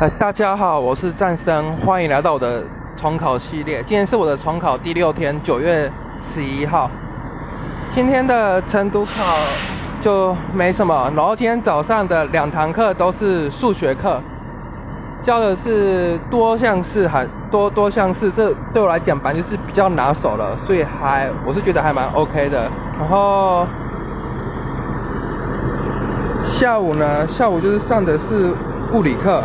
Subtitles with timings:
[0.00, 2.62] 哎，大家好，我是战生，欢迎来到我的
[2.96, 3.82] 重考系列。
[3.82, 5.90] 今天是我的重考第六天，九月
[6.22, 6.88] 十一号。
[7.90, 9.10] 今天的晨读考
[10.00, 14.22] 就没什么，然后今天早上的两堂课都是数学课，
[15.24, 22.70] 教的是多项式还多多项式，这对我来讲反正就是比较拿手了，所以还我是觉得还蛮 OK 的。
[23.00, 23.66] 然后
[26.44, 28.54] 下午呢，下午就是上的是
[28.92, 29.42] 物理课。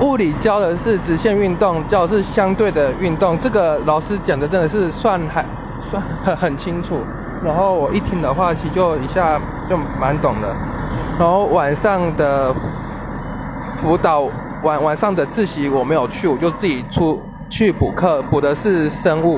[0.00, 3.36] 物理教的是直线运动，教的是相对的运动。
[3.38, 5.44] 这个老师讲的真的是算还
[5.90, 7.00] 算很很清楚。
[7.42, 10.54] 然后我一听的话，其实就一下就蛮懂的。
[11.18, 12.54] 然后晚上的
[13.80, 14.28] 辅导
[14.62, 19.36] 晚晚上的自习我没有去，我就自己出去补课，补的是生物。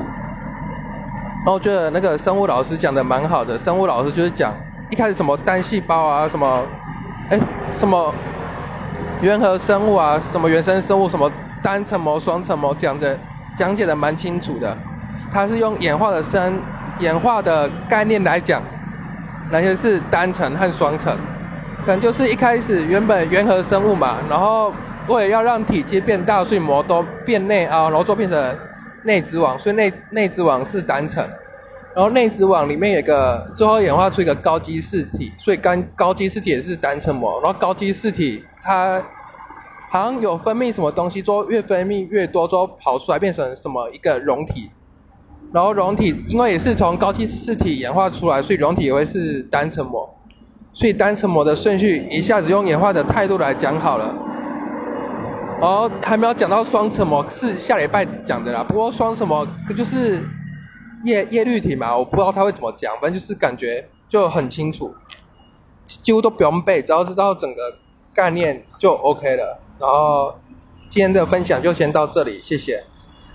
[1.45, 4.53] 然后觉得那个生物老师讲的蛮好的，生物老师就是讲
[4.91, 6.63] 一开始什么单细胞啊，什么
[7.31, 7.41] 哎
[7.77, 8.13] 什么。
[9.21, 11.31] 原核生物啊，什么原生生物，什么
[11.63, 13.19] 单层膜、双层膜，讲的
[13.57, 14.77] 讲解的蛮清楚的。
[15.33, 16.61] 它是用演化的生
[16.99, 18.63] 演化的概念来讲，
[19.51, 21.17] 哪些是单层和双层？
[21.85, 24.73] 可能就是一开始原本原核生物嘛，然后
[25.09, 28.57] 为了要让体积变大，所以膜都变内凹，然后就变成
[29.03, 31.25] 内质网，所以内内质网是单层。
[31.95, 37.41] 然后内质网里面有个最后演化出一个高基质体，所以高高基质体也是单层膜。
[37.43, 38.45] 然后高基质体。
[38.63, 39.03] 它
[39.91, 44.69] 好像有分泌什么东西，之后越分泌越多，之后跑出来变成什么一个溶体，
[45.51, 50.15] 然后溶体因为也是从高基质体演化出来，所以溶体也会是单层膜，
[50.75, 54.15] 所以单层膜的顺序一下子用演化的态度来讲好了。
[55.63, 58.63] 哦，还没有讲到双层膜，是下礼拜讲的啦。
[58.63, 60.23] 不过双层膜就是
[61.05, 64.95] 叶叶绿体嘛，我不知道他会怎么讲，反正就是感觉就很清楚，
[65.87, 67.79] 几乎都不用背，只要知道整个。
[68.13, 70.35] 概念就 OK 了，然后
[70.91, 72.83] 今天的分享就先到这里，谢谢。